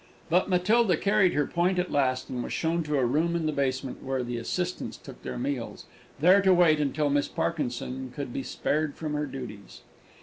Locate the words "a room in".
2.97-3.45